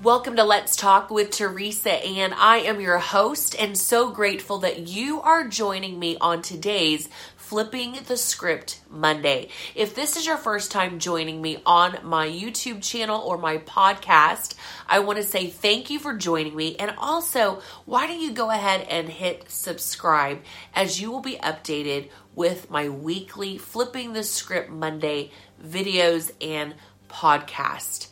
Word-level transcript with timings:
Welcome 0.00 0.36
to 0.36 0.44
Let's 0.44 0.76
Talk 0.76 1.10
with 1.10 1.32
Teresa, 1.32 1.90
and 1.90 2.32
I 2.32 2.58
am 2.58 2.80
your 2.80 2.98
host, 2.98 3.56
and 3.58 3.76
so 3.76 4.12
grateful 4.12 4.58
that 4.58 4.86
you 4.86 5.20
are 5.22 5.48
joining 5.48 5.98
me 5.98 6.16
on 6.20 6.40
today's 6.40 7.08
Flipping 7.36 7.98
the 8.06 8.16
Script 8.16 8.78
Monday. 8.88 9.48
If 9.74 9.96
this 9.96 10.16
is 10.16 10.24
your 10.24 10.36
first 10.36 10.70
time 10.70 11.00
joining 11.00 11.42
me 11.42 11.60
on 11.66 11.98
my 12.04 12.28
YouTube 12.28 12.80
channel 12.80 13.20
or 13.20 13.38
my 13.38 13.58
podcast, 13.58 14.54
I 14.88 15.00
want 15.00 15.16
to 15.18 15.24
say 15.24 15.48
thank 15.48 15.90
you 15.90 15.98
for 15.98 16.14
joining 16.14 16.54
me. 16.54 16.76
And 16.76 16.94
also, 16.96 17.60
why 17.84 18.06
don't 18.06 18.20
you 18.20 18.30
go 18.30 18.52
ahead 18.52 18.82
and 18.82 19.08
hit 19.08 19.50
subscribe 19.50 20.42
as 20.76 21.00
you 21.00 21.10
will 21.10 21.22
be 21.22 21.38
updated 21.38 22.08
with 22.36 22.70
my 22.70 22.88
weekly 22.88 23.58
Flipping 23.58 24.12
the 24.12 24.22
Script 24.22 24.70
Monday 24.70 25.32
videos 25.60 26.30
and 26.40 26.76
podcast. 27.08 28.06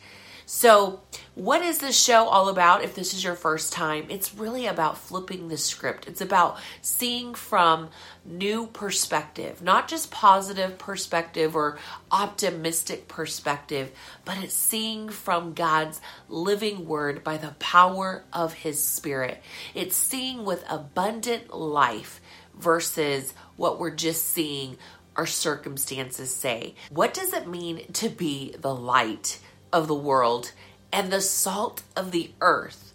So, 0.48 1.00
what 1.34 1.62
is 1.62 1.78
this 1.78 2.00
show 2.00 2.28
all 2.28 2.48
about 2.48 2.84
if 2.84 2.94
this 2.94 3.14
is 3.14 3.24
your 3.24 3.34
first 3.34 3.72
time? 3.72 4.06
It's 4.08 4.32
really 4.32 4.68
about 4.68 4.96
flipping 4.96 5.48
the 5.48 5.56
script. 5.56 6.06
It's 6.06 6.20
about 6.20 6.58
seeing 6.80 7.34
from 7.34 7.88
new 8.24 8.68
perspective, 8.68 9.60
not 9.60 9.88
just 9.88 10.12
positive 10.12 10.78
perspective 10.78 11.56
or 11.56 11.78
optimistic 12.12 13.08
perspective, 13.08 13.90
but 14.24 14.38
it's 14.38 14.54
seeing 14.54 15.08
from 15.08 15.52
God's 15.52 16.00
living 16.28 16.86
word 16.86 17.24
by 17.24 17.38
the 17.38 17.56
power 17.58 18.22
of 18.32 18.52
his 18.52 18.80
spirit. 18.80 19.42
It's 19.74 19.96
seeing 19.96 20.44
with 20.44 20.64
abundant 20.70 21.52
life 21.52 22.20
versus 22.56 23.34
what 23.56 23.80
we're 23.80 23.90
just 23.90 24.28
seeing 24.28 24.78
our 25.16 25.26
circumstances 25.26 26.32
say. 26.32 26.76
What 26.90 27.14
does 27.14 27.32
it 27.32 27.48
mean 27.48 27.92
to 27.94 28.08
be 28.08 28.54
the 28.60 28.74
light? 28.74 29.40
Of 29.72 29.88
the 29.88 29.94
world 29.94 30.52
and 30.92 31.12
the 31.12 31.20
salt 31.20 31.82
of 31.94 32.10
the 32.10 32.30
earth. 32.40 32.92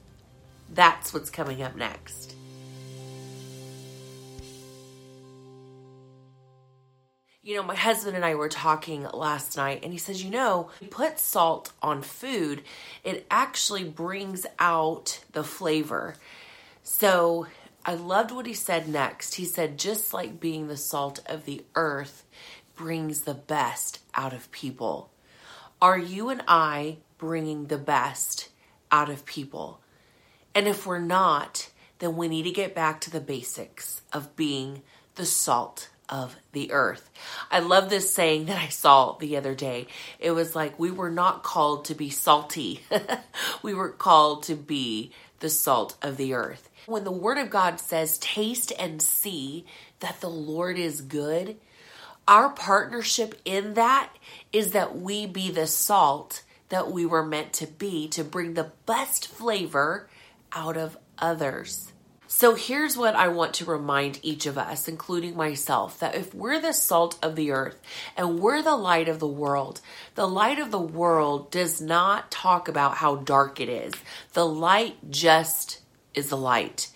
That's 0.74 1.14
what's 1.14 1.30
coming 1.30 1.62
up 1.62 1.76
next. 1.76 2.36
You 7.44 7.56
know, 7.56 7.64
my 7.64 7.76
husband 7.76 8.16
and 8.16 8.24
I 8.24 8.36
were 8.36 8.50
talking 8.50 9.08
last 9.14 9.58
night, 9.58 9.80
and 9.84 9.92
he 9.92 9.98
says, 9.98 10.24
You 10.24 10.30
know, 10.30 10.70
you 10.80 10.88
put 10.88 11.20
salt 11.20 11.72
on 11.82 12.04
food, 12.04 12.62
it 13.04 13.26
actually 13.32 13.84
brings 13.84 14.46
out 14.60 15.20
the 15.32 15.44
flavor. 15.44 16.14
So 16.84 17.48
I 17.84 17.96
loved 17.96 18.32
what 18.32 18.46
he 18.46 18.54
said 18.54 18.88
next. 18.88 19.36
He 19.36 19.46
said, 19.46 19.80
Just 19.80 20.14
like 20.14 20.40
being 20.40 20.68
the 20.68 20.78
salt 20.78 21.20
of 21.26 21.46
the 21.46 21.64
earth 21.74 22.26
brings 22.76 23.22
the 23.22 23.34
best 23.34 24.00
out 24.14 24.34
of 24.34 24.52
people. 24.52 25.10
Are 25.82 25.98
you 25.98 26.30
and 26.30 26.44
I 26.48 26.98
bringing 27.18 27.66
the 27.66 27.80
best 27.80 28.50
out 28.92 29.10
of 29.10 29.26
people? 29.26 29.82
And 30.54 30.68
if 30.68 30.86
we're 30.86 31.00
not, 31.00 31.72
then 31.98 32.16
we 32.16 32.28
need 32.28 32.44
to 32.44 32.52
get 32.52 32.76
back 32.76 33.02
to 33.02 33.10
the 33.10 33.20
basics 33.20 34.04
of 34.14 34.36
being 34.36 34.84
the 35.16 35.26
salt 35.26 35.90
of 36.08 36.36
the 36.52 36.72
earth. 36.72 37.10
I 37.50 37.60
love 37.60 37.90
this 37.90 38.14
saying 38.14 38.46
that 38.46 38.60
I 38.60 38.68
saw 38.68 39.14
the 39.14 39.38
other 39.38 39.56
day. 39.56 39.88
It 40.20 40.32
was 40.32 40.56
like, 40.56 40.78
we 40.78 40.92
were 40.92 41.10
not 41.10 41.42
called 41.42 41.86
to 41.86 41.96
be 41.96 42.12
salty, 42.12 42.82
we 43.64 43.74
were 43.74 43.90
called 43.90 44.44
to 44.44 44.56
be 44.56 45.12
the 45.40 45.50
salt 45.50 45.98
of 46.04 46.18
the 46.18 46.34
earth. 46.36 46.70
When 46.86 47.06
the 47.06 47.12
Word 47.12 47.38
of 47.38 47.50
God 47.50 47.80
says, 47.80 48.18
taste 48.20 48.72
and 48.78 49.02
see 49.02 49.66
that 50.00 50.22
the 50.22 50.30
Lord 50.30 50.78
is 50.78 51.02
good, 51.02 51.58
our 52.32 52.50
partnership 52.50 53.40
in 53.44 53.74
that 53.74 54.10
is 54.54 54.72
that 54.72 54.98
we 54.98 55.26
be 55.26 55.52
the 55.52 55.68
salt 55.68 56.44
that 56.70 56.90
we 56.90 57.06
were 57.06 57.26
meant 57.26 57.52
to 57.52 57.68
be 57.68 58.08
to 58.08 58.24
bring 58.24 58.54
the 58.54 58.72
best 58.86 59.28
flavor 59.28 60.08
out 60.54 60.78
of 60.78 60.98
others. 61.20 61.92
So 62.28 62.56
here's 62.56 62.96
what 62.96 63.16
I 63.16 63.28
want 63.28 63.56
to 63.56 63.66
remind 63.66 64.22
each 64.24 64.46
of 64.46 64.58
us, 64.58 64.88
including 64.88 65.36
myself, 65.36 66.00
that 66.00 66.16
if 66.16 66.34
we're 66.34 66.62
the 66.62 66.72
salt 66.72 67.20
of 67.22 67.36
the 67.36 67.52
earth 67.52 67.82
and 68.16 68.40
we're 68.40 68.62
the 68.62 68.78
light 68.78 69.10
of 69.10 69.20
the 69.20 69.28
world, 69.28 69.82
the 70.16 70.26
light 70.26 70.58
of 70.58 70.72
the 70.72 70.80
world 70.80 71.52
does 71.52 71.82
not 71.82 72.32
talk 72.32 72.70
about 72.70 72.96
how 72.96 73.18
dark 73.18 73.60
it 73.60 73.68
is. 73.68 73.94
The 74.32 74.46
light 74.46 74.96
just 75.10 75.82
is 76.14 76.30
the 76.30 76.38
light. 76.38 76.88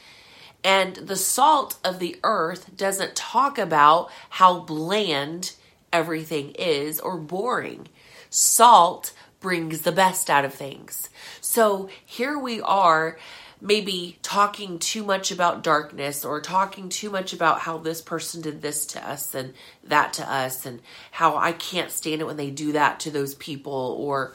And 0.66 0.96
the 0.96 1.16
salt 1.16 1.78
of 1.84 2.00
the 2.00 2.18
earth 2.24 2.76
doesn't 2.76 3.16
talk 3.16 3.60
about 3.60 4.10
how 4.32 4.62
bland 4.62 5.54
everything 5.94 6.56
is 6.58 7.00
or 7.00 7.18
boring. 7.18 7.88
Salt 8.32 9.14
brings 9.40 9.84
the 9.84 9.92
best 9.92 10.28
out 10.28 10.44
of 10.44 10.56
things. 10.56 11.12
So 11.40 11.90
here 12.04 12.40
we 12.40 12.62
are, 12.62 13.20
maybe 13.62 14.18
talking 14.24 14.80
too 14.80 15.04
much 15.04 15.30
about 15.32 15.64
darkness 15.64 16.26
or 16.26 16.42
talking 16.42 16.90
too 16.90 17.12
much 17.12 17.32
about 17.32 17.60
how 17.60 17.78
this 17.78 18.02
person 18.02 18.42
did 18.42 18.64
this 18.64 18.88
to 18.88 19.08
us 19.08 19.36
and 19.36 19.54
that 19.84 20.14
to 20.14 20.28
us 20.28 20.66
and 20.66 20.82
how 21.12 21.38
I 21.38 21.52
can't 21.52 21.92
stand 21.92 22.22
it 22.22 22.26
when 22.26 22.38
they 22.38 22.50
do 22.50 22.72
that 22.72 23.00
to 23.02 23.12
those 23.12 23.36
people 23.36 23.96
or 24.00 24.34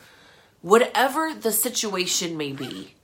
whatever 0.63 1.35
the 1.35 1.51
situation 1.51 2.37
may 2.37 2.53
be 2.53 2.95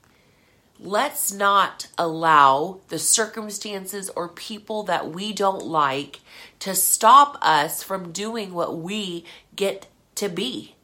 let's 0.78 1.32
not 1.32 1.88
allow 1.96 2.80
the 2.88 2.98
circumstances 2.98 4.10
or 4.14 4.28
people 4.28 4.82
that 4.84 5.10
we 5.10 5.32
don't 5.32 5.64
like 5.64 6.20
to 6.60 6.74
stop 6.74 7.38
us 7.42 7.82
from 7.82 8.12
doing 8.12 8.52
what 8.52 8.78
we 8.78 9.24
get 9.54 9.86
to 10.16 10.28
be. 10.28 10.74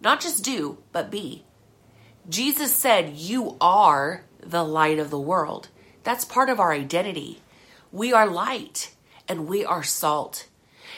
Not 0.00 0.20
just 0.20 0.44
do, 0.44 0.78
but 0.92 1.10
be. 1.10 1.44
Jesus 2.28 2.74
said, 2.74 3.16
You 3.16 3.56
are 3.60 4.24
the 4.40 4.64
light 4.64 4.98
of 4.98 5.10
the 5.10 5.18
world. 5.18 5.68
That's 6.02 6.24
part 6.24 6.48
of 6.48 6.60
our 6.60 6.72
identity. 6.72 7.40
We 7.92 8.12
are 8.12 8.26
light 8.26 8.94
and 9.28 9.48
we 9.48 9.64
are 9.64 9.82
salt. 9.82 10.46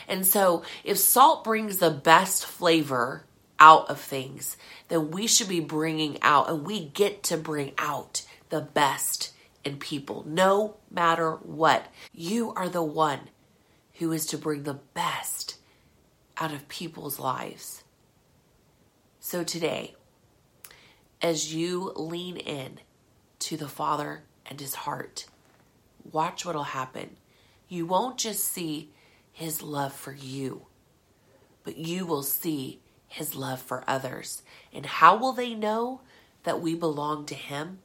And 0.06 0.27
so, 0.27 0.62
if 0.84 0.98
salt 0.98 1.44
brings 1.44 1.78
the 1.78 1.91
best 1.91 2.44
flavor 2.44 3.25
out 3.60 3.88
of 3.88 4.00
things, 4.00 4.56
then 4.88 5.10
we 5.10 5.26
should 5.26 5.48
be 5.48 5.60
bringing 5.60 6.19
out, 6.22 6.48
and 6.48 6.66
we 6.66 6.84
get 6.84 7.22
to 7.24 7.36
bring 7.36 7.72
out 7.78 8.22
the 8.48 8.60
best 8.60 9.32
in 9.64 9.76
people, 9.78 10.24
no 10.26 10.76
matter 10.91 11.32
what. 11.32 11.86
You 12.12 12.52
are 12.54 12.68
the 12.68 12.82
one 12.82 13.30
who 13.94 14.12
is 14.12 14.26
to 14.26 14.38
bring 14.38 14.62
the 14.62 14.78
best 14.94 15.56
out 16.36 16.52
of 16.52 16.68
people's 16.68 17.18
lives. 17.18 17.82
So 19.20 19.42
today, 19.42 19.94
as 21.20 21.52
you 21.52 21.92
lean 21.97 22.36
in 22.36 22.78
to 23.41 23.56
the 23.56 23.68
Father 23.68 24.22
and 24.47 24.60
His 24.60 24.74
heart, 24.74 25.26
watch 26.10 26.47
what'll 26.47 26.62
happen. 26.62 27.16
You 27.68 27.86
won't 27.86 28.16
just 28.18 28.44
see 28.44 28.91
His 29.32 29.62
love 29.62 29.92
for 29.92 30.12
you, 30.12 30.66
but 31.64 31.76
you 31.76 32.06
will 32.06 32.22
see 32.22 32.80
His 33.08 33.34
love 33.34 33.60
for 33.60 33.82
others. 33.86 34.42
And 34.72 34.86
how 34.86 35.16
will 35.16 35.32
they 35.32 35.54
know 35.54 36.02
that 36.44 36.60
we 36.60 36.74
belong 36.74 37.26
to 37.26 37.34
Him? 37.34 37.80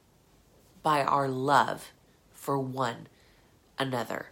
by 0.84 1.02
our 1.02 1.26
love 1.26 1.90
for 2.30 2.56
one 2.56 3.08
another. 3.76 4.26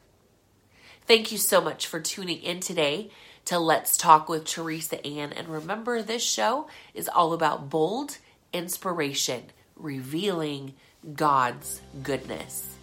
Thank 1.06 1.32
you 1.32 1.38
so 1.38 1.60
much 1.60 1.88
for 1.88 1.98
tuning 1.98 2.40
in 2.40 2.60
today 2.60 3.10
to 3.46 3.58
Let's 3.58 3.96
Talk 3.96 4.28
with 4.28 4.44
Teresa 4.44 5.04
Ann. 5.04 5.32
And 5.32 5.48
remember, 5.48 6.00
this 6.00 6.22
show 6.22 6.68
is 6.94 7.08
all 7.08 7.32
about 7.32 7.70
bold 7.70 8.18
inspiration, 8.52 9.44
revealing 9.74 10.74
God's 11.14 11.80
goodness. 12.04 12.76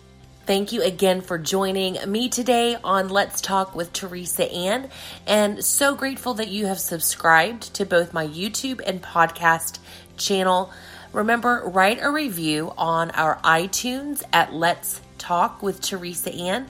Thank 0.50 0.72
you 0.72 0.82
again 0.82 1.22
for 1.22 1.38
joining 1.38 2.00
me 2.12 2.28
today 2.28 2.76
on 2.84 3.10
Let's 3.10 3.40
Talk 3.40 3.76
with 3.76 3.94
Teresa 3.94 4.52
Ann. 4.52 4.90
And 5.28 5.64
so 5.64 5.94
grateful 5.94 6.34
that 6.34 6.48
you 6.48 6.66
have 6.66 6.80
subscribed 6.80 7.76
to 7.76 7.86
both 7.86 8.14
my 8.14 8.26
YouTube 8.26 8.82
and 8.84 9.00
podcast 9.00 9.78
channel. 10.18 10.74
Remember, 11.14 11.62
write 11.68 12.00
a 12.02 12.10
review 12.10 12.74
on 12.80 13.12
our 13.12 13.36
iTunes 13.44 14.24
at 14.34 14.52
Let's 14.52 15.02
Talk 15.20 15.62
with 15.62 15.82
Teresa 15.82 16.34
Ann. 16.34 16.68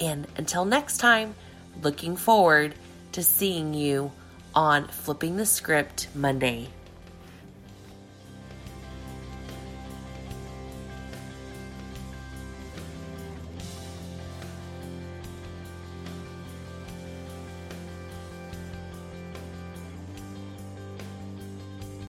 And 0.00 0.26
until 0.38 0.64
next 0.64 0.96
time, 0.96 1.34
looking 1.82 2.16
forward 2.16 2.76
to 3.12 3.22
seeing 3.22 3.74
you 3.74 4.10
on 4.54 4.88
Flipping 4.88 5.36
the 5.36 5.44
Script 5.44 6.08
Monday. 6.14 6.70